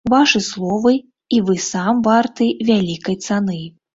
Вашы 0.11 0.39
словы 0.45 0.93
і 1.37 1.41
вы 1.49 1.57
сам 1.65 2.01
варты 2.09 2.49
вялікай 2.73 3.21
цаны. 3.29 3.63